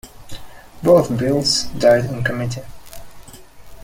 [0.81, 2.63] Both bills died in committee.